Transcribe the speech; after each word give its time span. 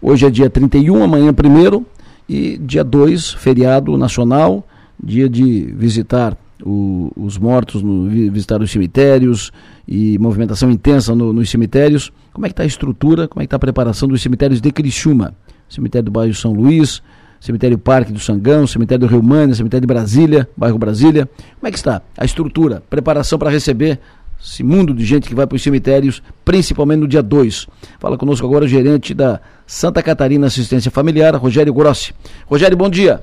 Hoje 0.00 0.26
é 0.26 0.30
dia 0.30 0.48
31, 0.48 1.02
amanhã 1.02 1.32
1 1.32 1.84
e 2.28 2.56
dia 2.58 2.84
2, 2.84 3.32
feriado 3.32 3.96
nacional, 3.98 4.64
dia 5.02 5.28
de 5.28 5.72
visitar 5.76 6.36
o, 6.64 7.10
os 7.16 7.36
mortos, 7.36 7.82
no, 7.82 8.08
visitar 8.08 8.62
os 8.62 8.70
cemitérios 8.70 9.50
e 9.88 10.16
movimentação 10.20 10.70
intensa 10.70 11.16
no, 11.16 11.32
nos 11.32 11.50
cemitérios. 11.50 12.12
Como 12.32 12.46
é 12.46 12.48
que 12.48 12.52
está 12.52 12.62
a 12.62 12.66
estrutura, 12.66 13.26
como 13.26 13.42
é 13.42 13.44
que 13.44 13.46
está 13.46 13.56
a 13.56 13.60
preparação 13.60 14.08
dos 14.08 14.22
cemitérios 14.22 14.60
de 14.60 14.70
Criciúma? 14.70 15.34
Cemitério 15.68 16.04
do 16.04 16.12
bairro 16.12 16.32
São 16.32 16.52
Luís, 16.52 17.02
Cemitério 17.40 17.76
Parque 17.76 18.12
do 18.12 18.20
Sangão, 18.20 18.68
Cemitério 18.68 19.04
do 19.04 19.10
Rio 19.10 19.22
Mânia, 19.22 19.54
Cemitério 19.56 19.80
de 19.80 19.92
Brasília, 19.92 20.48
bairro 20.56 20.78
Brasília. 20.78 21.28
Como 21.58 21.66
é 21.66 21.70
que 21.72 21.76
está 21.76 22.02
a 22.16 22.24
estrutura, 22.24 22.84
preparação 22.88 23.36
para 23.36 23.50
receber 23.50 23.98
esse 24.40 24.62
mundo 24.62 24.94
de 24.94 25.04
gente 25.04 25.28
que 25.28 25.34
vai 25.34 25.46
para 25.46 25.56
os 25.56 25.62
cemitérios, 25.62 26.22
principalmente 26.44 27.00
no 27.00 27.08
dia 27.08 27.22
2. 27.22 27.66
Fala 27.98 28.16
conosco 28.16 28.46
agora 28.46 28.64
o 28.64 28.68
gerente 28.68 29.12
da 29.12 29.40
Santa 29.66 30.02
Catarina 30.02 30.46
Assistência 30.46 30.90
Familiar, 30.90 31.34
Rogério 31.36 31.74
Grossi. 31.74 32.14
Rogério, 32.46 32.76
bom 32.76 32.88
dia. 32.88 33.20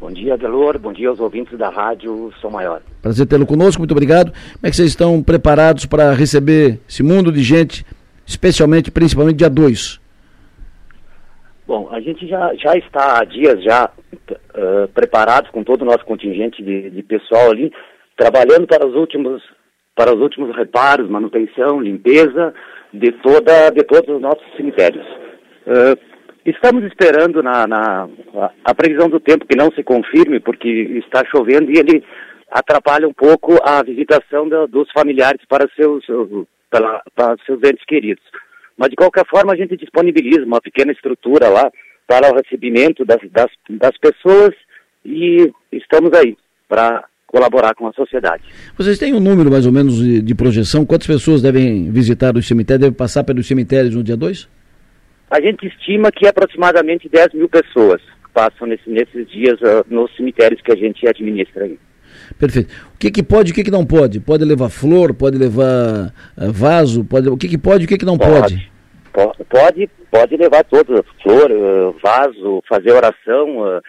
Bom 0.00 0.10
dia, 0.10 0.38
Delor. 0.38 0.78
Bom 0.78 0.94
dia 0.94 1.10
aos 1.10 1.20
ouvintes 1.20 1.58
da 1.58 1.68
Rádio 1.68 2.32
São 2.40 2.50
Maior. 2.50 2.80
Prazer 3.02 3.26
tê-lo 3.26 3.44
conosco, 3.44 3.80
muito 3.80 3.92
obrigado. 3.92 4.32
Como 4.32 4.66
é 4.66 4.70
que 4.70 4.76
vocês 4.76 4.88
estão 4.88 5.22
preparados 5.22 5.84
para 5.84 6.14
receber 6.14 6.80
esse 6.88 7.02
mundo 7.02 7.30
de 7.30 7.42
gente, 7.42 7.84
especialmente, 8.26 8.90
principalmente 8.90 9.36
dia 9.36 9.50
2? 9.50 10.00
Bom, 11.66 11.88
a 11.92 12.00
gente 12.00 12.26
já, 12.26 12.52
já 12.54 12.76
está 12.78 13.20
há 13.20 13.24
dias 13.24 13.62
já 13.62 13.90
uh, 14.12 14.88
preparados 14.94 15.50
com 15.50 15.62
todo 15.62 15.82
o 15.82 15.84
nosso 15.84 16.04
contingente 16.06 16.62
de, 16.64 16.88
de 16.88 17.02
pessoal 17.02 17.50
ali, 17.50 17.70
trabalhando 18.16 18.66
para 18.66 18.86
os 18.86 18.94
últimos 18.94 19.42
para 20.00 20.14
os 20.14 20.22
últimos 20.22 20.56
reparos, 20.56 21.10
manutenção, 21.10 21.78
limpeza 21.78 22.54
de 22.90 23.12
toda 23.22 23.68
de 23.68 23.84
todos 23.84 24.16
os 24.16 24.22
nossos 24.22 24.46
cemitérios. 24.56 25.06
Uh, 25.66 25.94
estamos 26.46 26.82
esperando 26.84 27.42
na, 27.42 27.66
na 27.66 28.08
a, 28.64 28.74
previsão 28.74 29.10
do 29.10 29.20
tempo 29.20 29.44
que 29.46 29.58
não 29.58 29.70
se 29.72 29.82
confirme, 29.82 30.40
porque 30.40 30.68
está 31.04 31.22
chovendo 31.26 31.70
e 31.70 31.78
ele 31.78 32.02
atrapalha 32.50 33.06
um 33.06 33.12
pouco 33.12 33.58
a 33.62 33.82
visitação 33.82 34.48
da, 34.48 34.64
dos 34.64 34.90
familiares 34.90 35.42
para 35.46 35.68
seus 35.76 36.02
para, 36.70 37.02
para 37.14 37.36
seus 37.44 37.58
entes 37.62 37.84
queridos. 37.84 38.24
Mas 38.78 38.88
de 38.88 38.96
qualquer 38.96 39.26
forma 39.26 39.52
a 39.52 39.56
gente 39.56 39.76
disponibiliza 39.76 40.46
uma 40.46 40.62
pequena 40.62 40.92
estrutura 40.92 41.50
lá 41.50 41.70
para 42.06 42.32
o 42.32 42.36
recebimento 42.36 43.04
das, 43.04 43.20
das, 43.30 43.50
das 43.68 43.98
pessoas 43.98 44.54
e 45.04 45.52
estamos 45.70 46.10
aí 46.14 46.38
para 46.66 47.04
colaborar 47.30 47.74
com 47.74 47.86
a 47.86 47.92
sociedade. 47.92 48.42
Vocês 48.76 48.98
têm 48.98 49.14
um 49.14 49.20
número 49.20 49.50
mais 49.50 49.64
ou 49.64 49.72
menos 49.72 49.96
de, 49.96 50.20
de 50.20 50.34
projeção? 50.34 50.84
Quantas 50.84 51.06
pessoas 51.06 51.40
devem 51.40 51.90
visitar 51.90 52.36
os 52.36 52.46
cemitérios, 52.46 52.80
devem 52.80 52.96
passar 52.96 53.22
pelos 53.22 53.46
cemitérios 53.46 53.94
no 53.94 54.02
dia 54.02 54.16
2? 54.16 54.48
A 55.30 55.40
gente 55.40 55.66
estima 55.66 56.10
que 56.10 56.26
aproximadamente 56.26 57.08
10 57.08 57.34
mil 57.34 57.48
pessoas 57.48 58.02
passam 58.34 58.66
nesse, 58.66 58.90
nesses 58.90 59.28
dias 59.30 59.60
uh, 59.60 59.84
nos 59.88 60.14
cemitérios 60.16 60.60
que 60.60 60.72
a 60.72 60.76
gente 60.76 61.06
administra 61.08 61.64
aí. 61.64 61.78
Perfeito. 62.36 62.72
O 62.94 62.98
que, 62.98 63.10
que 63.10 63.22
pode 63.22 63.50
e 63.50 63.52
o 63.52 63.54
que, 63.54 63.62
que 63.62 63.70
não 63.70 63.86
pode? 63.86 64.18
Pode 64.18 64.44
levar 64.44 64.68
flor, 64.68 65.14
pode 65.14 65.38
levar 65.38 66.12
uh, 66.36 66.52
vaso, 66.52 67.04
pode, 67.04 67.28
o 67.28 67.36
que, 67.36 67.48
que 67.48 67.58
pode 67.58 67.84
e 67.84 67.86
o 67.86 67.88
que, 67.88 67.98
que 67.98 68.04
não 68.04 68.18
pode? 68.18 68.68
Pode, 69.12 69.44
pode, 69.48 69.90
pode 70.10 70.36
levar 70.36 70.64
tudo, 70.64 71.04
flor, 71.22 71.50
uh, 71.50 71.94
vaso, 72.02 72.62
fazer 72.68 72.92
oração, 72.92 73.80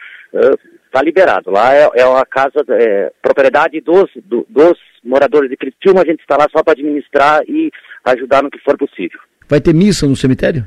está 0.92 1.02
liberado. 1.02 1.50
Lá 1.50 1.74
é, 1.74 1.90
é 1.96 2.06
uma 2.06 2.26
casa, 2.26 2.64
é, 2.70 3.12
propriedade 3.22 3.80
dos, 3.80 4.10
do, 4.26 4.46
dos 4.50 4.78
moradores 5.04 5.50
de 5.50 5.56
Criciúma, 5.56 6.02
a 6.02 6.06
gente 6.06 6.20
está 6.20 6.36
lá 6.38 6.48
só 6.52 6.62
para 6.62 6.74
administrar 6.74 7.42
e 7.48 7.72
ajudar 8.04 8.44
no 8.44 8.52
que 8.52 8.60
for 8.60 8.78
possível. 8.78 9.20
Vai 9.48 9.62
ter 9.62 9.74
missa 9.74 10.06
no 10.06 10.16
cemitério? 10.16 10.66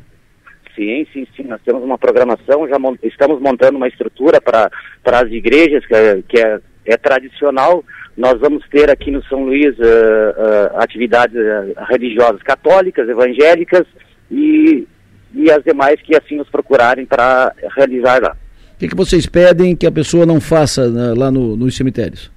Sim, 0.74 1.06
sim, 1.12 1.26
sim. 1.36 1.44
Nós 1.44 1.60
temos 1.64 1.84
uma 1.84 1.98
programação, 1.98 2.66
já 2.68 2.78
mont 2.78 2.98
estamos 3.04 3.40
montando 3.40 3.76
uma 3.76 3.86
estrutura 3.86 4.40
para 4.40 4.70
as 5.04 5.30
igrejas, 5.30 5.86
que, 5.86 5.94
é, 5.94 6.22
que 6.26 6.38
é, 6.40 6.58
é, 6.86 6.96
tradicional. 6.96 7.84
Nós 8.16 8.40
vamos 8.40 8.66
ter 8.68 8.90
aqui 8.90 9.10
no 9.10 9.22
São 9.24 9.44
Luís 9.44 9.76
uh, 9.78 9.82
uh, 9.82 10.78
atividades 10.80 11.36
uh, 11.36 11.84
religiosas 11.88 12.42
católicas, 12.42 13.08
evangélicas 13.08 13.86
e, 14.30 14.86
e 15.34 15.50
as 15.50 15.62
demais 15.64 16.00
que 16.00 16.16
assim 16.16 16.36
nos 16.36 16.48
procurarem 16.48 17.06
para 17.06 17.52
realizar 17.76 18.20
lá. 18.22 18.36
O 18.84 18.86
que, 18.86 18.90
que 18.90 18.96
vocês 18.96 19.24
pedem 19.24 19.74
que 19.74 19.86
a 19.86 19.90
pessoa 19.90 20.26
não 20.26 20.38
faça 20.38 20.90
né, 20.90 21.14
lá 21.16 21.30
no, 21.30 21.56
nos 21.56 21.74
cemitérios? 21.74 22.30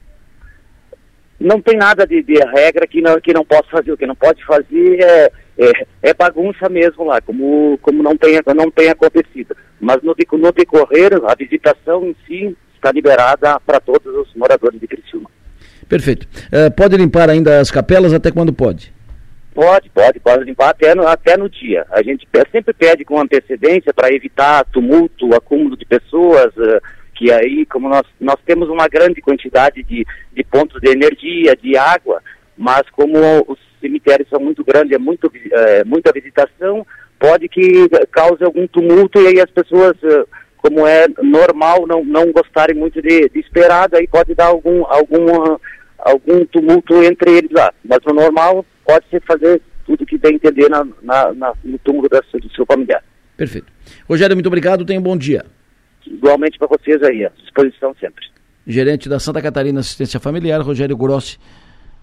Não 1.37 1.59
tem 1.59 1.75
nada 1.75 2.07
de, 2.07 2.23
de, 2.23 2.35
regra 2.35 2.87
que 2.87 3.01
não, 3.01 3.19
que 3.19 3.33
não 3.33 3.43
possa 3.43 3.67
fazer. 3.69 3.91
O 3.91 3.97
que 3.97 4.07
não 4.07 4.15
pode 4.15 4.45
fazer 4.45 4.97
é, 5.01 5.31
é, 5.57 5.71
é 6.03 6.13
bagunça 6.13 6.69
mesmo 6.69 7.03
lá, 7.03 7.19
como, 7.19 7.77
como 7.81 8.01
não, 8.01 8.15
tem, 8.15 8.39
não 8.55 8.71
tem 8.71 8.87
acontecido. 8.87 9.57
Mas 9.77 9.97
no, 10.01 10.15
no 10.39 10.51
decorrer, 10.53 11.19
a 11.27 11.35
visitação 11.35 12.05
em 12.05 12.15
si 12.25 12.55
está 12.75 12.93
liberada 12.93 13.59
para 13.59 13.81
todos 13.81 14.15
os 14.15 14.33
moradores 14.33 14.79
de 14.79 14.87
Criciúma. 14.87 15.29
Perfeito. 15.89 16.25
Uh, 16.45 16.71
pode 16.71 16.95
limpar 16.95 17.29
ainda 17.29 17.59
as 17.59 17.69
capelas 17.69 18.13
até 18.13 18.31
quando 18.31 18.53
pode? 18.53 18.93
Pode, 19.57 19.89
pode, 19.89 20.19
pode 20.19 20.43
limpar 20.43 20.69
até 20.69 20.93
no, 20.93 21.07
até 21.07 21.35
no 21.35 21.49
dia. 21.49 21.83
A 21.89 22.03
gente 22.03 22.27
sempre 22.51 22.75
pede 22.75 23.03
com 23.03 23.19
antecedência 23.19 23.91
para 23.91 24.13
evitar 24.13 24.63
tumulto, 24.65 25.33
acúmulo 25.33 25.75
de 25.75 25.83
pessoas, 25.83 26.55
uh, 26.57 26.79
que 27.15 27.31
aí, 27.31 27.65
como 27.65 27.89
nós, 27.89 28.03
nós 28.21 28.35
temos 28.45 28.69
uma 28.69 28.87
grande 28.87 29.19
quantidade 29.19 29.81
de, 29.81 30.05
de 30.31 30.43
pontos 30.43 30.79
de 30.79 30.91
energia, 30.91 31.55
de 31.55 31.75
água, 31.75 32.21
mas 32.55 32.83
como 32.91 33.17
os 33.47 33.57
cemitérios 33.81 34.29
são 34.29 34.39
muito 34.39 34.63
grandes, 34.63 34.91
é 34.91 34.99
muito, 34.99 35.31
é, 35.51 35.83
muita 35.83 36.13
visitação, 36.13 36.85
pode 37.17 37.49
que 37.49 37.89
cause 38.11 38.43
algum 38.43 38.67
tumulto 38.67 39.19
e 39.19 39.25
aí 39.25 39.41
as 39.41 39.49
pessoas, 39.49 39.97
como 40.57 40.85
é 40.85 41.07
normal, 41.23 41.87
não, 41.87 42.05
não 42.05 42.31
gostarem 42.31 42.75
muito 42.75 43.01
de, 43.01 43.27
de 43.27 43.39
esperar, 43.39 43.89
daí 43.89 44.07
pode 44.07 44.35
dar 44.35 44.49
algum, 44.49 44.85
algum, 44.85 45.57
algum 46.07 46.45
tumulto 46.45 47.03
entre 47.03 47.37
eles 47.37 47.51
lá. 47.51 47.73
Mas 47.83 47.99
o 48.05 48.13
normal 48.13 48.65
pode-se 48.85 49.19
fazer 49.21 49.61
tudo 49.85 50.05
que 50.05 50.17
bem 50.17 50.35
entender 50.35 50.69
na, 50.69 50.85
na, 51.01 51.33
na, 51.33 51.53
no 51.63 51.77
túmulo 51.79 52.09
da, 52.09 52.19
do 52.19 52.51
seu 52.53 52.65
familiar. 52.65 53.03
Perfeito. 53.35 53.71
Rogério, 54.07 54.35
muito 54.35 54.47
obrigado, 54.47 54.85
tenha 54.85 54.99
um 54.99 55.03
bom 55.03 55.17
dia. 55.17 55.45
Igualmente 56.05 56.57
para 56.57 56.67
vocês 56.67 57.01
aí, 57.03 57.25
à 57.25 57.29
disposição 57.29 57.93
sempre. 57.99 58.25
Gerente 58.65 59.07
da 59.07 59.19
Santa 59.19 59.41
Catarina 59.41 59.79
Assistência 59.79 60.19
Familiar, 60.19 60.61
Rogério 60.61 60.97
Grossi, 60.97 61.37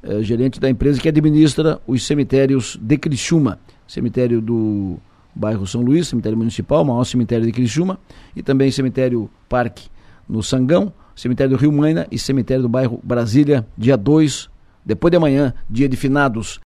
eh, 0.03 0.23
gerente 0.23 0.61
da 0.61 0.69
empresa 0.69 1.01
que 1.01 1.09
administra 1.09 1.79
os 1.87 2.07
cemitérios 2.07 2.79
de 2.81 2.97
Criciúma, 2.97 3.59
cemitério 3.87 4.41
do 4.41 4.99
bairro 5.35 5.67
São 5.67 5.83
Luís, 5.83 6.09
cemitério 6.09 6.39
municipal, 6.39 6.85
maior 6.85 7.05
cemitério 7.05 7.45
de 7.45 7.53
Criciúma, 7.53 7.99
e 8.37 8.43
também 8.43 8.71
cemitério 8.71 9.29
Parque 9.49 9.89
no 10.29 10.43
Sangão, 10.43 10.93
cemitério 11.15 11.57
do 11.57 11.61
Rio 11.61 11.73
Maina 11.73 12.07
e 12.11 12.19
cemitério 12.19 12.63
do 12.63 12.69
bairro 12.69 13.01
Brasília, 13.03 13.67
dia 13.77 13.97
2, 13.97 14.49
depois 14.85 15.11
de 15.11 15.17
amanhã, 15.17 15.55
dia 15.69 15.89
de 15.89 15.97
finados. 15.97 16.61